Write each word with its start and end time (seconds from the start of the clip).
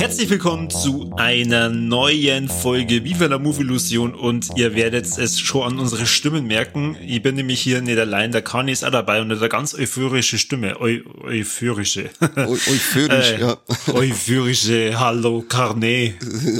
Herzlich 0.00 0.30
willkommen 0.30 0.70
zu 0.70 1.12
einer 1.18 1.68
neuen 1.68 2.48
Folge 2.48 3.04
Viva 3.04 3.26
la 3.26 3.38
Move 3.38 3.60
Illusion 3.60 4.14
und 4.14 4.48
ihr 4.56 4.74
werdet 4.74 5.04
es 5.04 5.38
schon 5.38 5.74
an 5.74 5.78
unsere 5.78 6.06
Stimmen 6.06 6.46
merken. 6.46 6.96
Ich 7.02 7.22
bin 7.22 7.34
nämlich 7.34 7.60
hier 7.60 7.82
nicht 7.82 7.98
allein, 7.98 8.32
der 8.32 8.40
Kani 8.40 8.72
ist 8.72 8.82
auch 8.82 8.90
dabei 8.90 9.20
und 9.20 9.30
hat 9.30 9.40
eine 9.40 9.48
ganz 9.50 9.74
euphorische 9.74 10.38
Stimme. 10.38 10.80
Eu 10.80 11.00
euphorische. 11.22 12.08
Eu 12.34 12.52
euphorisch, 12.52 13.30
äh, 13.32 13.40
ja. 13.40 13.58
Euphorische, 13.92 14.98
hallo 14.98 15.44
Carnet. 15.46 16.14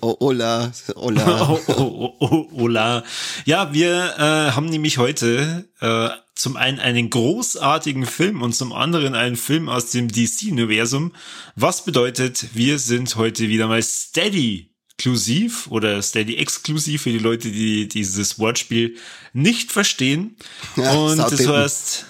Oh, 0.00 0.16
hola, 0.20 0.70
hola. 0.94 1.58
Hola. 2.54 3.02
Ja, 3.46 3.74
wir 3.74 4.14
äh, 4.16 4.52
haben 4.52 4.66
nämlich 4.66 4.98
heute 4.98 5.64
äh, 5.80 6.08
zum 6.34 6.56
einen 6.56 6.80
einen 6.80 7.10
großartigen 7.10 8.06
Film 8.06 8.42
und 8.42 8.54
zum 8.54 8.72
anderen 8.72 9.14
einen 9.14 9.36
Film 9.36 9.68
aus 9.68 9.90
dem 9.90 10.08
DC-Universum. 10.08 11.12
Was 11.54 11.84
bedeutet, 11.84 12.46
wir 12.54 12.78
sind 12.78 13.16
heute 13.16 13.48
wieder 13.48 13.68
mal 13.68 13.82
Steady 13.82 14.74
exklusiv 14.96 15.66
oder 15.68 16.00
Steady 16.02 16.36
exklusiv 16.36 17.02
für 17.02 17.10
die 17.10 17.18
Leute, 17.18 17.50
die 17.50 17.88
dieses 17.88 18.38
Wortspiel 18.38 18.96
nicht 19.32 19.72
verstehen. 19.72 20.36
Ja, 20.76 20.92
und 20.92 21.18
das 21.18 21.46
heißt, 21.46 22.06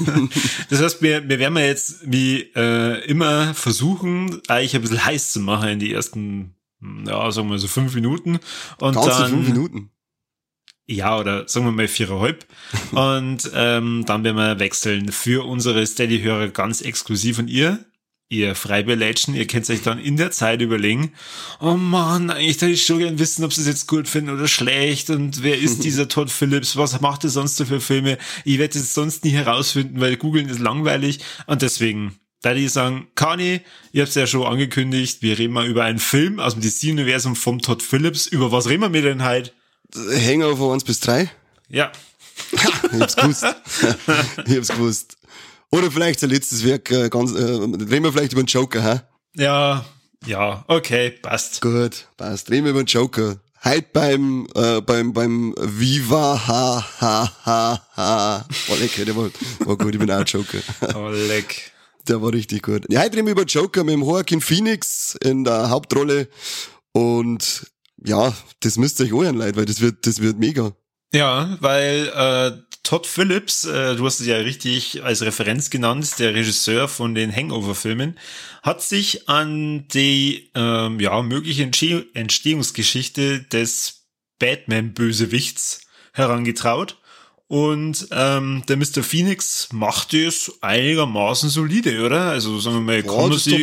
das 0.70 0.80
heißt, 0.80 1.02
wir, 1.02 1.28
wir 1.28 1.38
werden 1.38 1.56
ja 1.56 1.64
jetzt 1.64 2.00
wie 2.04 2.42
äh, 2.54 3.04
immer 3.06 3.54
versuchen, 3.54 4.40
eigentlich 4.48 4.74
ein 4.74 4.82
bisschen 4.82 5.04
heiß 5.04 5.32
zu 5.32 5.40
machen 5.40 5.68
in 5.68 5.78
die 5.80 5.92
ersten, 5.92 6.54
ja, 6.80 7.30
sagen 7.32 7.50
wir 7.50 7.58
so 7.58 7.68
fünf 7.68 7.94
Minuten. 7.94 8.38
Und 8.78 8.94
Ganze 8.94 9.10
dann, 9.10 9.30
fünf 9.30 9.48
Minuten. 9.48 9.90
Ja, 10.92 11.18
oder 11.18 11.48
sagen 11.48 11.66
wir 11.66 11.72
mal 11.72 11.88
viereinhalb. 11.88 12.46
Und 12.92 13.50
ähm, 13.54 14.04
dann 14.06 14.24
werden 14.24 14.36
wir 14.36 14.58
wechseln 14.58 15.10
für 15.10 15.46
unsere 15.46 15.86
Steady-Hörer 15.86 16.48
ganz 16.48 16.80
exklusiv. 16.80 17.38
Und 17.38 17.48
ihr, 17.48 17.84
ihr 18.28 18.54
Freibelätschen, 18.54 19.34
ihr 19.34 19.46
könnt 19.46 19.68
euch 19.70 19.82
dann 19.82 19.98
in 19.98 20.16
der 20.16 20.30
Zeit 20.30 20.60
überlegen, 20.60 21.12
oh 21.60 21.76
Mann, 21.76 22.30
eigentlich 22.30 22.56
hätte 22.56 22.68
ich 22.68 22.84
schon 22.84 22.98
gern 22.98 23.18
wissen, 23.18 23.44
ob 23.44 23.52
sie 23.52 23.62
es 23.62 23.66
jetzt 23.66 23.88
gut 23.88 24.08
finden 24.08 24.30
oder 24.30 24.48
schlecht. 24.48 25.10
Und 25.10 25.42
wer 25.42 25.58
ist 25.58 25.82
dieser 25.84 26.08
Todd 26.08 26.30
Phillips? 26.30 26.76
Was 26.76 27.00
macht 27.00 27.24
er 27.24 27.30
sonst 27.30 27.56
so 27.56 27.64
für 27.64 27.80
Filme? 27.80 28.18
Ich 28.44 28.58
werde 28.58 28.78
es 28.78 28.94
sonst 28.94 29.24
nie 29.24 29.30
herausfinden, 29.30 30.00
weil 30.00 30.16
googeln 30.16 30.48
ist 30.48 30.60
langweilig. 30.60 31.20
Und 31.46 31.62
deswegen 31.62 32.16
da 32.42 32.54
die 32.54 32.66
sagen, 32.66 33.06
Kani, 33.14 33.60
ihr 33.92 34.02
habt 34.02 34.08
es 34.08 34.16
ja 34.16 34.26
schon 34.26 34.44
angekündigt, 34.44 35.22
wir 35.22 35.38
reden 35.38 35.52
mal 35.52 35.66
über 35.66 35.84
einen 35.84 36.00
Film 36.00 36.40
aus 36.40 36.54
dem 36.54 36.62
DC-Universum 36.62 37.36
vom 37.36 37.60
Todd 37.60 37.84
Phillips. 37.84 38.26
Über 38.26 38.50
was 38.50 38.68
reden 38.68 38.92
wir 38.92 39.02
denn 39.02 39.24
heute? 39.24 39.52
Hangover 39.94 40.72
1 40.72 40.84
bis 40.84 41.00
3. 41.00 41.30
Ja, 41.68 41.92
Ich 42.52 43.00
hab's 43.00 43.16
gewusst. 43.16 43.44
ich 44.46 44.56
hab's 44.56 44.68
gewusst. 44.68 45.16
Oder 45.70 45.90
vielleicht 45.90 46.20
sein 46.20 46.30
letztes 46.30 46.64
Werk, 46.64 46.90
äh, 46.90 47.08
ganz, 47.08 47.32
äh, 47.32 47.42
reden 47.42 48.04
wir 48.04 48.12
vielleicht 48.12 48.32
über 48.32 48.42
den 48.42 48.46
Joker, 48.46 48.82
hä? 48.82 49.00
Ja, 49.40 49.84
ja, 50.26 50.64
okay, 50.68 51.10
passt. 51.10 51.60
Gut, 51.60 52.06
passt. 52.16 52.50
Reden 52.50 52.64
wir 52.64 52.70
über 52.72 52.82
den 52.82 52.86
Joker. 52.86 53.36
Heute 53.64 53.86
beim, 53.92 54.46
äh, 54.54 54.80
beim, 54.80 55.12
beim 55.12 55.54
Viva, 55.58 56.46
ha, 56.46 56.84
ha, 57.00 57.32
ha, 57.44 57.86
ha. 57.96 58.48
Oh, 58.68 58.74
lecker, 58.74 59.04
der 59.04 59.16
war, 59.16 59.30
war 59.60 59.76
gut, 59.78 59.94
ich 59.94 59.98
bin 60.00 60.10
auch 60.10 60.18
ein 60.18 60.24
Joker. 60.26 60.58
Oh, 60.94 61.08
leck. 61.08 61.70
Der 62.08 62.20
war 62.20 62.32
richtig 62.32 62.64
gut. 62.64 62.84
Ja, 62.88 63.00
heute 63.00 63.16
reden 63.16 63.26
wir 63.26 63.32
über 63.32 63.44
Joker 63.44 63.84
mit 63.84 63.94
dem 63.94 64.02
Joaquin 64.02 64.40
Phoenix 64.40 65.16
in 65.22 65.44
der 65.44 65.70
Hauptrolle. 65.70 66.28
Und 66.90 67.70
ja, 68.04 68.32
das 68.60 68.76
müsst 68.78 69.00
ihr 69.00 69.06
euch 69.06 69.12
anhören, 69.12 69.36
Leute, 69.36 69.56
weil 69.56 69.64
das 69.66 69.80
wird, 69.80 70.06
das 70.06 70.20
wird 70.20 70.38
mega. 70.38 70.74
Ja, 71.14 71.58
weil 71.60 72.08
äh, 72.14 72.58
Todd 72.82 73.06
Phillips, 73.06 73.64
äh, 73.64 73.96
du 73.96 74.06
hast 74.06 74.20
es 74.20 74.26
ja 74.26 74.36
richtig 74.36 75.04
als 75.04 75.20
Referenz 75.22 75.68
genannt, 75.68 76.18
der 76.18 76.34
Regisseur 76.34 76.88
von 76.88 77.14
den 77.14 77.30
Hangover-Filmen, 77.34 78.18
hat 78.62 78.80
sich 78.82 79.28
an 79.28 79.86
die 79.88 80.50
ähm, 80.54 80.98
ja, 81.00 81.22
mögliche 81.22 81.64
Entsche- 81.64 82.06
Entstehungsgeschichte 82.14 83.42
des 83.42 84.06
Batman-Bösewichts 84.38 85.82
herangetraut. 86.12 86.98
Und 87.46 88.08
ähm, 88.12 88.62
der 88.66 88.78
Mr. 88.78 89.02
Phoenix 89.02 89.68
macht 89.72 90.14
es 90.14 90.52
einigermaßen 90.62 91.50
solide, 91.50 92.02
oder? 92.04 92.30
Also 92.30 92.58
sagen 92.58 92.76
wir 92.76 92.80
mal, 92.80 92.96
Ja, 92.96 93.02
kann 93.02 93.28
man 93.28 93.38
sie 93.38 93.62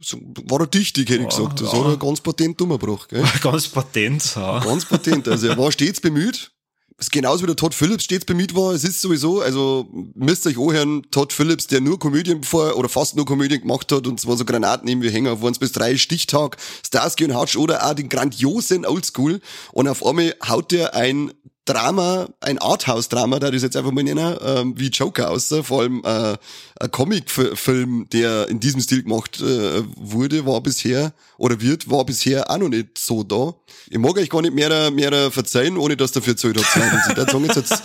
war 0.00 0.20
er, 0.20 0.34
so, 0.36 0.44
war 0.48 0.60
er 0.60 0.66
dichtig, 0.66 1.08
hätte 1.10 1.22
ich 1.22 1.28
gesagt. 1.28 1.60
Das 1.60 1.72
ja. 1.72 1.78
hat 1.78 1.86
er 1.86 1.96
ganz 1.96 2.20
patent 2.20 2.60
umgebracht, 2.60 3.08
gell? 3.08 3.24
ganz 3.42 3.68
patent. 3.68 4.34
Ja. 4.34 4.60
Ganz 4.60 4.84
patent. 4.84 5.28
Also 5.28 5.48
er 5.48 5.58
war 5.58 5.70
stets 5.72 6.00
bemüht. 6.00 6.52
Das 6.96 7.06
ist 7.06 7.12
genauso 7.12 7.42
wie 7.42 7.46
der 7.46 7.56
Todd 7.56 7.74
Phillips 7.74 8.04
stets 8.04 8.26
bemüht 8.26 8.54
war. 8.54 8.74
Es 8.74 8.84
ist 8.84 9.00
sowieso, 9.00 9.40
also 9.40 9.88
müsst 10.14 10.44
ihr 10.44 10.50
euch 10.50 10.68
anhören, 10.68 11.02
Todd 11.10 11.32
Phillips, 11.32 11.66
der 11.66 11.80
nur 11.80 11.98
Komödien 11.98 12.42
bevor, 12.42 12.76
oder 12.76 12.90
fast 12.90 13.16
nur 13.16 13.24
Komödien 13.24 13.62
gemacht 13.62 13.90
hat, 13.90 14.06
und 14.06 14.20
zwar 14.20 14.36
so 14.36 14.44
Granaten 14.44 14.84
nehmen 14.84 15.00
wir 15.00 15.10
Hänger 15.10 15.32
auf 15.32 15.42
1 15.42 15.58
bis 15.58 15.72
3, 15.72 15.96
Stichtag, 15.96 16.58
Starsky 16.86 17.24
und 17.24 17.34
Hutch 17.34 17.56
oder 17.56 17.86
auch 17.86 17.94
den 17.94 18.10
grandiosen 18.10 18.84
Oldschool. 18.84 19.40
Und 19.72 19.88
auf 19.88 20.04
einmal 20.04 20.34
haut 20.46 20.74
er 20.74 20.94
ein 20.94 21.32
Drama, 21.66 22.28
ein 22.40 22.58
Arthouse-Drama, 22.58 23.38
da 23.38 23.50
das 23.50 23.62
jetzt 23.62 23.76
einfach 23.76 23.92
mal 23.92 24.02
nennen, 24.02 24.36
ähm, 24.42 24.74
wie 24.76 24.88
Joker 24.88 25.30
aus, 25.30 25.54
vor 25.62 25.82
allem 25.82 26.02
äh, 26.04 26.36
ein 26.80 26.90
Comic-Film, 26.90 28.08
der 28.12 28.48
in 28.48 28.60
diesem 28.60 28.80
Stil 28.80 29.02
gemacht 29.02 29.40
äh, 29.40 29.82
wurde, 29.96 30.46
war 30.46 30.62
bisher 30.62 31.12
oder 31.36 31.60
wird, 31.60 31.90
war 31.90 32.04
bisher 32.04 32.50
auch 32.50 32.58
noch 32.58 32.68
nicht 32.68 32.98
so 32.98 33.22
da. 33.22 33.54
Ich 33.88 33.98
mag 33.98 34.16
euch 34.16 34.30
gar 34.30 34.42
nicht 34.42 34.54
mehr, 34.54 34.90
mehr 34.90 35.30
verzeihen, 35.30 35.76
ohne 35.76 35.96
dass 35.96 36.12
dafür 36.12 36.36
Zeit. 36.36 36.56
Also, 36.56 36.68
ich 36.80 37.14
sagen, 37.30 37.44
jetzt, 37.44 37.82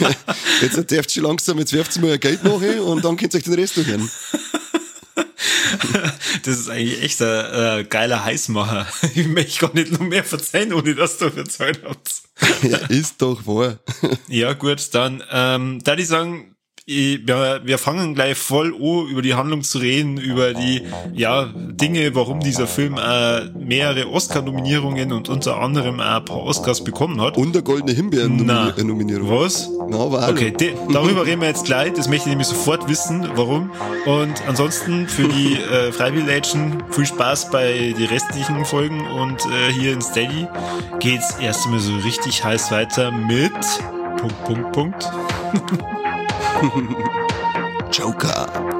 jetzt, 0.60 0.76
jetzt 0.76 0.90
dürft 0.90 1.16
ihr 1.16 1.22
langsam, 1.22 1.58
jetzt 1.58 1.72
werft 1.72 1.96
ihr 1.96 2.02
mal 2.02 2.18
Geld 2.18 2.44
nach 2.44 2.52
und 2.52 3.04
dann 3.04 3.16
könnt 3.16 3.34
ihr 3.34 3.38
euch 3.38 3.44
den 3.44 3.54
Rest 3.54 3.76
durchhören. 3.76 4.10
Das 6.42 6.58
ist 6.58 6.68
eigentlich 6.68 7.02
echt 7.02 7.22
ein 7.22 7.80
äh, 7.80 7.84
geiler 7.84 8.24
Heißmacher. 8.24 8.86
Ich 9.14 9.26
möchte 9.28 9.60
gar 9.60 9.74
nicht 9.74 9.92
noch 9.92 10.00
mehr 10.00 10.24
verzeihen, 10.24 10.72
ohne 10.72 10.94
dass 10.94 11.18
du 11.18 11.30
verzeiht 11.30 11.82
habt. 11.84 12.10
Ja, 12.62 12.78
ist 12.88 13.22
doch 13.22 13.46
wahr. 13.46 13.78
Ja, 14.28 14.54
gut, 14.54 14.92
dann 14.92 15.22
ähm, 15.30 15.80
da 15.84 15.94
die 15.94 16.04
sagen, 16.04 16.53
ich, 16.86 17.26
wir, 17.26 17.62
wir 17.64 17.78
fangen 17.78 18.14
gleich 18.14 18.36
voll 18.36 18.74
an, 18.74 19.10
über 19.10 19.22
die 19.22 19.34
Handlung 19.34 19.62
zu 19.62 19.78
reden, 19.78 20.18
über 20.18 20.52
die 20.52 20.82
ja 21.14 21.50
Dinge, 21.54 22.14
warum 22.14 22.40
dieser 22.40 22.66
Film 22.66 22.98
äh, 22.98 23.46
mehrere 23.58 24.10
Oscar-Nominierungen 24.10 25.12
und 25.12 25.30
unter 25.30 25.60
anderem 25.60 26.00
auch 26.00 26.16
ein 26.16 26.24
paar 26.26 26.42
Oscars 26.42 26.84
bekommen 26.84 27.22
hat. 27.22 27.38
Und 27.38 27.54
eine 27.54 27.62
goldene 27.62 27.92
Himbeeren-Nominierung. 27.92 29.30
was? 29.30 29.70
Na, 29.88 29.98
aber. 29.98 30.28
Okay, 30.28 30.50
de, 30.50 30.74
darüber 30.92 31.24
reden 31.24 31.40
wir 31.40 31.48
jetzt 31.48 31.64
gleich. 31.64 31.94
Das 31.94 32.06
möchte 32.08 32.24
ich 32.24 32.32
nämlich 32.32 32.48
sofort 32.48 32.86
wissen, 32.86 33.30
warum. 33.34 33.70
Und 34.04 34.46
ansonsten 34.46 35.08
für 35.08 35.26
die 35.26 35.54
äh, 35.72 35.90
Freiwilligen 35.90 36.82
viel 36.90 37.06
Spaß 37.06 37.50
bei 37.50 37.94
die 37.96 38.04
restlichen 38.04 38.62
Folgen. 38.66 39.06
Und 39.06 39.40
äh, 39.46 39.72
hier 39.72 39.94
in 39.94 40.02
Steady 40.02 40.46
geht's 41.00 41.36
erst 41.40 41.64
einmal 41.64 41.80
so 41.80 41.96
richtig 41.96 42.44
heiß 42.44 42.70
weiter 42.70 43.10
mit 43.10 43.52
Punkt, 44.18 44.44
Punkt, 44.44 44.72
Punkt. 44.72 45.10
Joker. 47.90 48.73